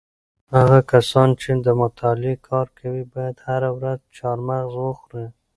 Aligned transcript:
هغه 0.55 0.79
کسان 0.91 1.29
چې 1.41 1.49
د 1.65 1.67
مطالعې 1.81 2.35
کار 2.49 2.67
کوي 2.79 3.03
باید 3.15 3.35
هره 3.47 3.69
ورځ 3.77 3.99
چهارمغز 4.15 4.73
وخوري. 4.77 5.25